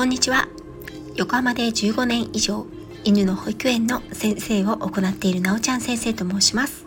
[0.00, 0.48] こんにちは。
[1.16, 2.64] 横浜で15年以上
[3.04, 6.86] 犬の保育園の先生を行っているなおちゃん先生と申します。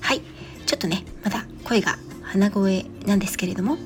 [0.00, 0.22] はい。
[0.64, 3.76] ちょっとねまだ声が鼻声なんですけれども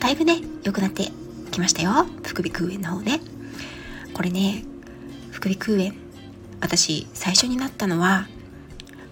[0.00, 1.12] だいぶね良くなって
[1.52, 1.92] きましたよ。
[2.24, 3.20] 副鼻腔炎の方ね。
[4.14, 4.64] これね
[5.30, 5.94] 副鼻腔炎
[6.60, 8.26] 私最初になったのは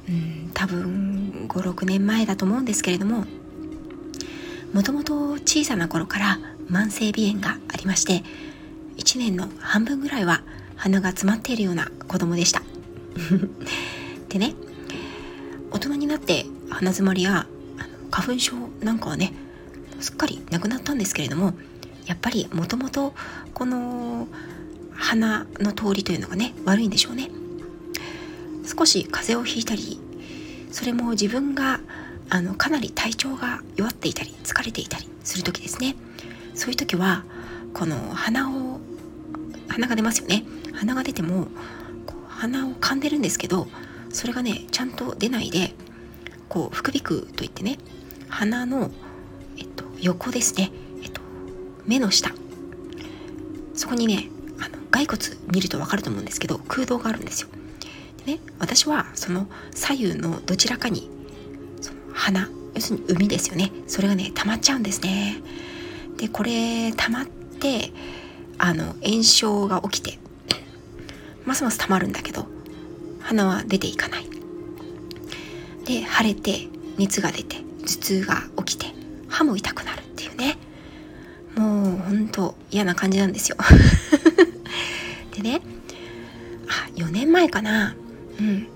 [0.09, 3.25] うん多分56年前だと思うんですけれども
[4.73, 8.25] もともと小さな頃から慢性鼻炎がありまして
[8.99, 10.43] 1年の半分ぐらいは
[10.77, 12.63] 鼻が詰まっているような子供でした。
[14.29, 14.55] でね
[15.71, 17.47] 大人になって鼻づまりや
[18.11, 19.33] 花粉症なんかはね
[20.01, 21.55] すっかりなくなったんですけれども
[22.07, 23.15] やっぱりもともと
[23.55, 24.29] この
[24.93, 27.31] 鼻の通りというのがね悪いんでしょうね。
[28.65, 29.99] 少し風邪をひいたり
[30.71, 31.81] それも自分が
[32.29, 35.97] あのかなり体調が弱っていたり疲れていたりする時ですね。
[36.55, 37.25] そういう時は
[37.79, 38.81] この鼻を
[39.69, 40.43] 鼻が出ますよね。
[40.75, 41.47] 鼻が出ても
[42.27, 43.69] 鼻を噛んでるんですけど
[44.11, 45.75] それがねちゃんと出ないで
[46.49, 47.79] こう副鼻腔といってね
[48.29, 48.91] 鼻の、
[49.57, 51.21] えっと、横ですね、えっと、
[51.87, 52.33] 目の下。
[53.75, 57.49] そこにねあの骸骨見ると分かると思うんですけど空洞があるんですよ。
[58.25, 61.09] でね私はその左右のどちらかに
[61.81, 63.71] その鼻要するに海ですよね。
[63.87, 65.37] それがね溜まっちゃうんですね。
[66.17, 67.27] でこれ溜まっ
[67.59, 67.93] て
[68.59, 70.19] あの炎症が起きて
[71.45, 72.47] ますます溜まるんだけど
[73.21, 74.27] 鼻は出ていかない。
[75.85, 78.93] で腫れて熱が出て頭痛が起きて
[79.29, 80.57] 歯も痛くなるっていうね。
[81.57, 83.57] もうほんと嫌な感じなんですよ。
[85.35, 85.61] でね
[86.69, 87.95] あ4年前かな。
[88.39, 88.67] うん。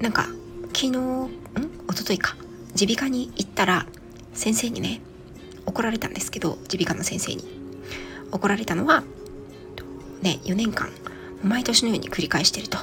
[0.00, 0.28] なんか
[0.72, 1.30] 昨日ん？
[1.90, 2.36] 一昨日か。
[2.80, 3.86] 耳鼻科に行ったら
[4.32, 5.00] 先生にね
[5.66, 7.44] 怒られたんですけど耳鼻科の先生に。
[8.32, 9.02] 怒られたのは
[10.22, 10.88] ね4年間
[11.42, 12.78] 毎年のように繰り返してると。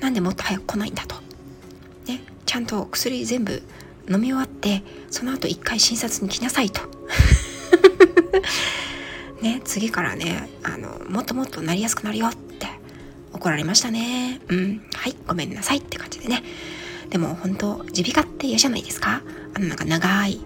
[0.00, 1.16] なんでもっと早く来ないんだと。
[2.06, 3.62] ねちゃんと薬全部
[4.10, 6.82] 飲み終わってその後一回診察に来なさいと。
[9.42, 12.66] ね次からねあのもっともっとなりやすくなるよって
[13.32, 14.40] 怒られましたね。
[14.48, 16.42] うんはいごめんなさいって感じでね。
[17.10, 19.22] でも本当耳鼻科って嫌じゃないですか？
[19.54, 20.40] あのなんか長い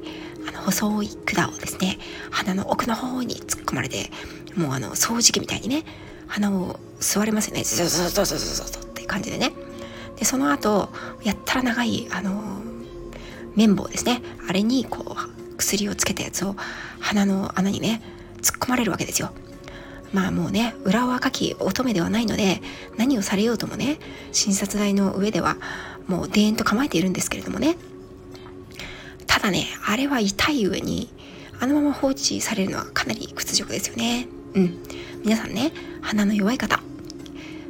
[0.49, 1.99] あの細い管をですね
[2.31, 4.11] 鼻の奥の方に突っ込まれて
[4.57, 5.85] もうあの掃除機みたいにね
[6.27, 7.63] 鼻を吸われますよね。
[7.63, 9.53] ズズズズズズズって感じでね。
[10.17, 10.91] でその後
[11.23, 12.43] やったら長いあの
[13.55, 14.23] 綿棒ですね。
[14.49, 16.55] あれにこう薬をつけたやつを
[17.01, 18.03] 鼻の穴にね
[18.43, 19.31] 突っ込まれるわけですよ。
[20.13, 22.63] まあもうね裏若き乙女ではないので
[22.97, 23.99] 何をされようともね
[24.33, 25.57] 診察台の上では
[26.07, 27.77] もう田園と構えているんですけれどもね。
[29.29, 31.09] ただねあれは痛い上に
[31.61, 34.27] あのまま放置されるのはかなり屈辱ですよね。
[34.55, 34.79] うん。
[35.25, 36.81] 皆さんね鼻の弱い方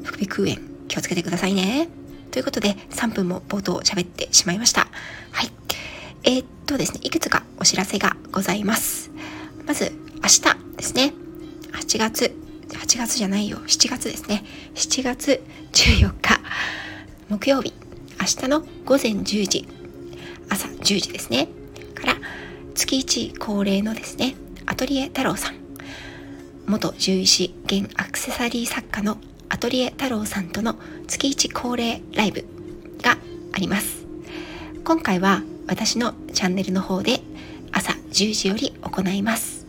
[0.04, 0.56] 副鼻腔炎
[0.88, 1.88] 気をつけてくださいね。
[2.30, 4.88] ということで3分も冒頭喋ってしまいました。
[5.32, 5.50] はい。
[6.24, 9.10] えー、っとですねいくつかお知らせがございます。
[9.66, 11.12] まず明日ですね。
[11.72, 12.34] 8月
[12.68, 13.58] 8月じゃないよ。
[13.58, 14.44] 7月ですね。
[14.74, 15.42] 7月
[15.72, 16.40] 14日
[17.28, 17.72] 木曜日。
[18.20, 19.77] 明日の午前10時。
[20.88, 21.48] 10時ですね。
[21.94, 22.16] から
[22.74, 24.34] 月1恒例のですね
[24.64, 25.54] アトリエ太郎さん。
[26.66, 29.18] 元獣医師現アクセサリー作家の
[29.50, 32.46] アトリエ太郎さんとの月1恒例ライブ
[33.02, 33.18] が
[33.52, 34.06] あります。
[34.82, 37.20] 今回は私のチャンネルの方で
[37.70, 39.66] 朝10時より行います。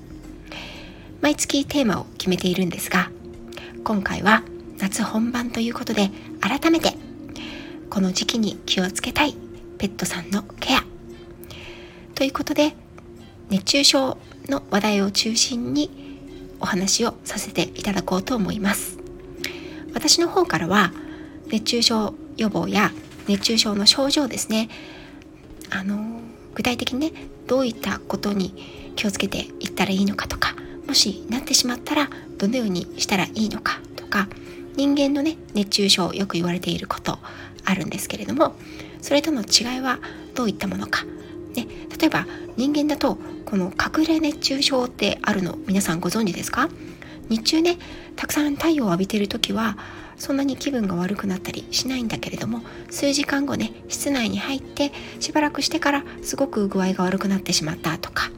[1.19, 3.11] 毎月テーマを決めているんですが
[3.83, 4.43] 今回は
[4.77, 6.93] 夏本番ということで改めて
[7.89, 9.35] この時期に気をつけたい
[9.77, 10.88] ペットさんのケア
[12.19, 12.73] ということで
[13.49, 14.17] 熱中症
[14.49, 15.89] の話題を中心に
[16.59, 18.97] お話をさせていただこうと思います。
[19.93, 20.91] 私の方からは
[21.47, 22.91] 熱中症予防や
[23.29, 24.67] 熱中症の症状ですね
[25.69, 26.19] あの
[26.55, 27.13] 具体的にね
[27.47, 30.55] どういったことに気をつけていったらいいのかとか
[30.87, 34.27] もしなってしまったらどのようにしたらいいのかとか
[34.75, 37.17] 人間のね熱中症よく言われていること
[37.63, 38.55] あるんですけれども
[39.01, 39.99] それとの違いは
[40.35, 41.05] どういったものか、
[41.55, 41.67] ね、
[41.99, 42.25] 例えば
[42.57, 46.69] 人間だとこの隠れ熱中症ってあるの皆さんご存知ですか？
[47.29, 47.77] 日中ね
[48.15, 49.77] たくさん太陽を浴びてる時は
[50.17, 58.29] そんなに気分が悪くなったりしないんだけれども数時間後ね室内に入ってしばらくしてからすごく具合が悪くなってしまったとか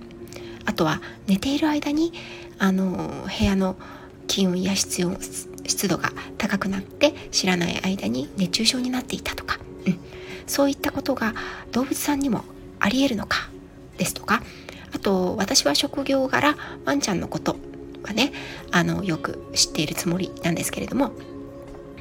[0.66, 2.14] あとは寝ている間に
[2.60, 3.78] あの部屋の
[4.28, 5.18] 気温や室温
[5.66, 10.00] 湿度が高くなって知らない間に熱中症になっていたとか、うん、
[10.46, 11.34] そういったことが
[11.72, 12.44] 動物さんにも
[12.82, 13.50] ありえるのか？
[13.98, 14.42] ですとか
[14.94, 16.56] あと私は職業柄
[16.86, 17.56] ワンちゃんのこと
[18.04, 18.34] はね
[18.72, 21.12] あのよく知っているつもりなんですけれども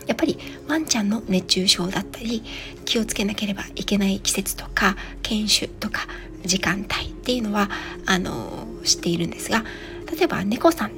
[0.07, 2.43] やっぱりワンちゃんの熱中症だったり
[2.85, 6.07] 気をつけなければいけない季節とか犬種とか
[6.45, 7.69] 時間帯っていうのは
[8.07, 9.63] あの知っているんですが
[10.11, 10.93] 例えば猫さん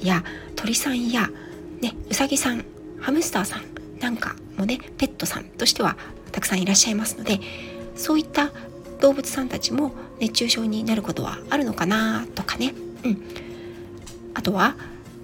[0.00, 0.24] や
[0.56, 1.28] 鳥さんや、
[1.80, 2.64] ね、うさぎさん
[2.98, 3.62] ハムスターさん
[4.00, 5.96] なんかもねペットさんとしては
[6.32, 7.40] たくさんいらっしゃいますので
[7.94, 8.50] そういった
[9.00, 12.74] 動物さんたちも熱中症になることはあるのかなとかね、
[13.04, 13.22] うん、
[14.34, 14.76] あとは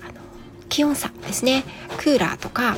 [0.02, 0.20] あの
[0.68, 1.64] 気温差ですね。
[1.98, 2.76] クーラーとか。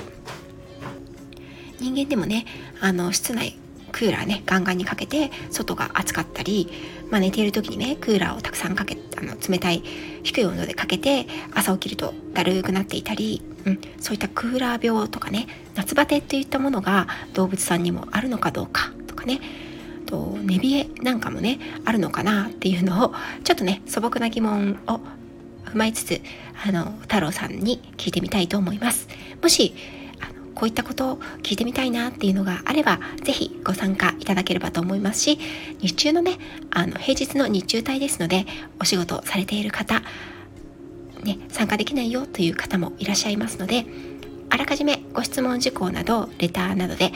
[1.80, 2.44] 人間でもね
[2.80, 3.56] あの室内
[3.92, 6.68] クーラーねガンガンにかけて外が暑かったり、
[7.10, 9.82] まあ、寝ている時にねクーラーをたくさんかけあの冷たい
[10.22, 19.40] 低い温度でかけて朝起きるとだるくなっていたり、うん、そういったクーラー病とかね夏バテといったものが動物さんにもあるのかどうかとかね。
[20.08, 23.12] と寝冷えなんかもねあるのかなっていうのを
[23.44, 25.00] ちょっとね素朴な疑問を
[25.66, 26.20] 踏まえつつ
[26.66, 29.08] あの太郎さんに聞いてみたいと思います。
[29.43, 29.75] もし
[30.20, 35.38] あのこういったことを聞いてみたいなっていうのがあれば、ぜひご参加いただければと思いますし、
[35.78, 36.38] 日中のね、
[36.70, 38.44] あの、平日の日中帯ですので、
[38.81, 40.02] お仕事されている方、
[41.22, 43.87] ね、参加できないよという方もいらっしゃいますので、
[44.50, 47.12] あらかじめご質問事項など、レターなどで、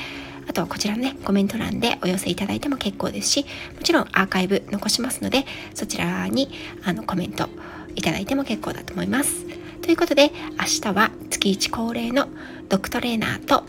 [0.49, 3.47] あとはこちらのね、コメント欄でお寄せいただいても結構ですし、
[3.77, 5.45] もちろんアーカイブ残しますので、
[5.75, 6.51] そちらに
[6.85, 7.49] あのコメント
[7.95, 9.45] いただいても結構だと思います。
[9.83, 12.29] ということで、明日は月1恒例の
[12.69, 13.65] ドッグトレーナーと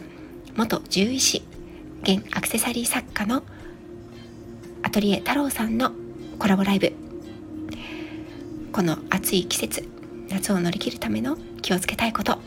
[0.55, 1.43] 元獣医師、
[2.03, 3.43] 現アクセサリー作家の
[4.83, 5.91] アトリエ太郎さんの
[6.39, 6.93] コラボライブ。
[8.71, 9.87] この暑い季節、
[10.29, 12.39] 夏を乗り切るための気をつけたいこと、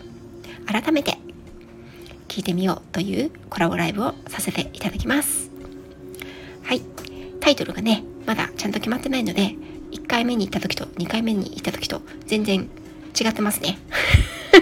[0.67, 1.19] 改めて
[2.37, 5.50] 聞いてみようというコラボライブをさせていただきます。
[6.65, 6.83] はい。
[7.41, 9.55] タイトルがね、まだちゃんと決まってないので、
[9.93, 12.69] 1回目に行った時と2回目に行った時と全然
[13.19, 13.79] 違ってますね。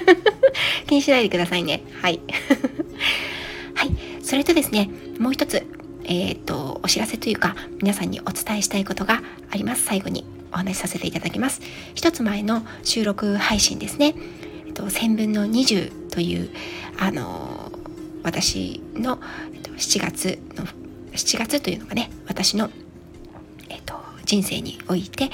[0.87, 1.83] 気にしないでくださいね。
[2.01, 2.21] はい。
[3.75, 3.91] はい。
[4.23, 4.89] それとですね、
[5.19, 5.67] もう一つ、
[6.05, 9.83] えっ、と、お知らせというか、皆さんにお伝えしたいことがあります。
[9.83, 11.61] 最後にお話しさせていただきます。
[11.97, 14.15] 一つ前の収録配信ですね。
[14.65, 16.51] えっ、と、1000分の20という、
[16.99, 17.73] あの
[18.23, 19.21] 私の、
[19.55, 20.65] えっと、7月の、
[21.13, 22.71] 7月というのがね、私の、
[23.69, 23.95] えっと、
[24.25, 25.31] 人生において、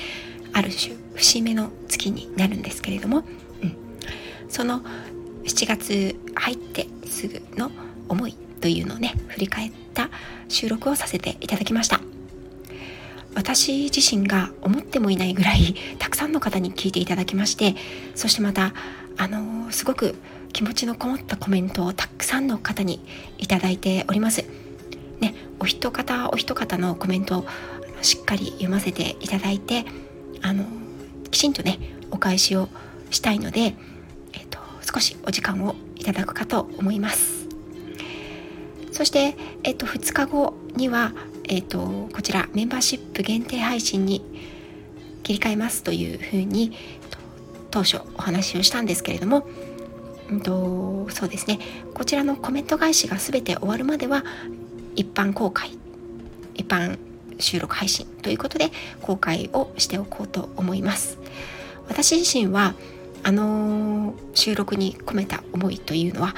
[0.52, 3.76] ある種節目の月になるんですけれども、うん、
[4.48, 4.80] その
[5.44, 7.70] 7月入ってすぐの
[8.08, 10.10] 思いというのをね振り返った
[10.48, 12.00] 収録をさせていただきました。
[13.36, 17.76] 私自身が思ってもいないぐらいたくさんの方に聞いていただきまして
[18.16, 18.74] そしてまた
[19.16, 20.16] あの、すごく
[20.52, 23.00] 気持ちのこもったコメントをたくさんの方に
[23.38, 24.44] いただいております。
[25.20, 27.46] ねお一方お一方のコメントを
[28.02, 29.84] しっかり読ませていただいて
[30.42, 30.64] あの
[31.30, 31.78] きちんとね
[32.10, 32.68] お返しを
[33.10, 33.74] したいので、
[34.32, 37.46] えーと、少しお時間をいただくかと思います。
[38.92, 41.12] そして、えーと、2日後には、
[41.44, 44.22] えーと、こちらメンバーシップ限定配信に
[45.22, 46.72] 切り替えますというふうに
[47.70, 49.48] 当初お話をしたんですけれども、
[50.30, 51.58] うんとそうですね。
[51.94, 54.24] こちらのコメント返しが全て終わるまでは
[54.94, 55.70] 一般公開
[56.54, 56.98] 一般
[57.38, 58.70] 収録配信ということで
[59.02, 61.18] 公開をしておこうと思います。
[61.88, 62.74] 私自身は
[63.22, 66.34] あの、収録に込めた思いというのは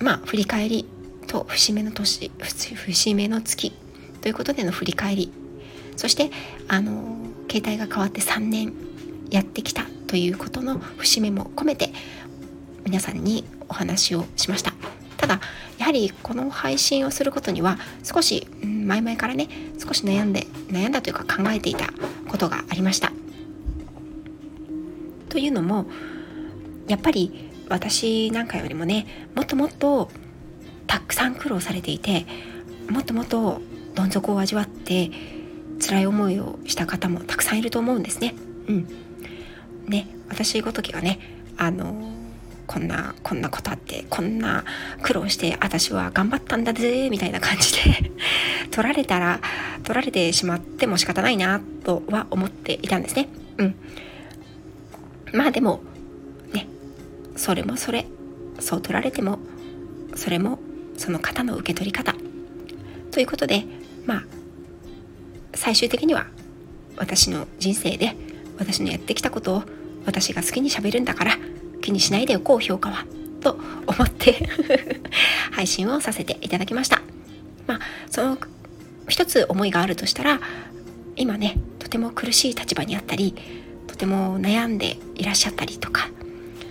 [0.00, 0.86] まあ振り返り
[1.26, 3.72] と節目の年節目の月
[4.20, 5.32] ということでの振り返り。
[5.96, 6.30] そして
[6.68, 7.16] あの、
[7.50, 8.72] 携帯が変わって3年
[9.30, 11.90] やってきたということの節目も込めて
[12.84, 14.72] 皆さんにお話をしました
[15.16, 15.40] ただ
[15.78, 19.48] やはりこの配信をすることには少し、前々からね
[19.78, 21.86] 少し悩んで悩んだというか考えていた
[22.28, 23.12] ことがありました。
[25.28, 25.86] というのも
[26.86, 30.10] やっぱり私なんかよりもねもっともっと
[30.86, 32.26] たくさん苦労されていて
[32.88, 33.60] もっともっと
[33.94, 35.10] どん底を味わって
[35.80, 38.34] 辛い思いをした方もたくさんいると思うんですね。
[38.68, 38.88] うん。
[39.88, 41.18] ね私ごときがね
[41.56, 42.11] あの
[42.66, 44.64] こんなこんなことあってこんな
[45.02, 48.12] 苦労して私は頑張ったんだぜみたいな感じで
[48.70, 49.40] 取られたら
[49.82, 53.28] 取られてしまっても仕方ないなとは思っていたんですね。
[53.58, 53.74] うん。
[55.32, 55.82] まあでも
[56.52, 56.66] ね
[57.36, 58.06] それもそれ
[58.60, 59.38] そう取られても
[60.14, 60.58] それも
[60.96, 62.14] その方の受け取り方。
[63.10, 63.64] ということで
[64.06, 64.24] まあ
[65.54, 66.26] 最終的には
[66.96, 68.16] 私の人生で
[68.58, 69.62] 私のやってきたことを
[70.06, 71.38] 私が好きにしゃべるんだから
[71.82, 73.04] 気にしないでおこう評価は。
[73.42, 74.48] と思って
[75.50, 77.02] 配信をさせていただきました。
[77.66, 78.38] まあその
[79.08, 80.40] 一つ思いがあるとしたら
[81.16, 83.34] 今ねとても苦しい立場にあったり
[83.86, 86.08] とても悩んでいらっしゃったりとか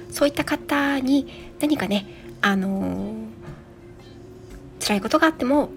[0.10, 1.28] そういった方に
[1.60, 2.06] 何かね
[2.42, 5.70] あのー、辛いことがあっても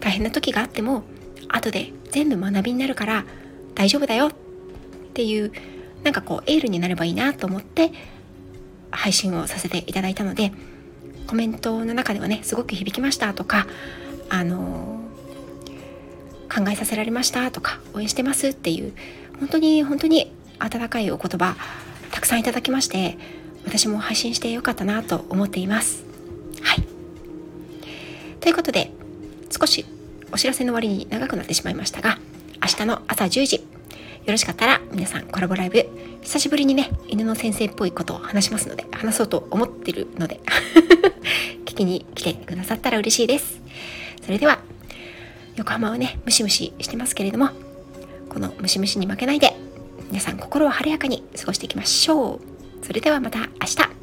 [0.00, 1.04] 大変な時があっても
[1.48, 3.24] 後で全部学びになるから
[3.74, 4.32] 大丈夫だよっ
[5.14, 5.52] ていう
[6.02, 7.92] なんかこうエールになればいいなと思って
[8.92, 10.52] 配信をさせていただいたので
[11.26, 13.66] コメントの中ではねすごく響きましたとか
[14.28, 15.00] あの、
[16.52, 18.92] 考えさせられましたとか応援してますっていう
[19.40, 21.56] 本当に本当に温かいお言葉
[22.10, 23.18] たくさんいただきまして
[23.64, 26.04] 私も配信してよかったなと思っています。
[26.62, 26.82] はい。
[28.40, 28.90] ということで
[29.50, 29.86] 少し
[30.32, 32.18] お知らせの割に長くなってしまいましたが
[32.60, 33.71] 明日の朝10時
[34.24, 35.88] よろしかったら皆さんコラボライブ
[36.22, 40.40] 久しぶりにね犬の先生っぽいことを話しますので話そうと思ってるので
[41.66, 43.60] 聞きに来てくださったら嬉しいです。
[44.24, 44.60] それでは
[45.56, 47.50] 横浜はねムシムシしてますけれども
[48.28, 49.56] このムシムシに負けないで
[50.08, 52.86] 皆さん心を晴れやかに過ごしていきましょう。
[52.86, 54.01] それではまた明日。